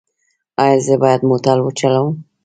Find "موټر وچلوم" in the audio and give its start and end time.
1.29-2.09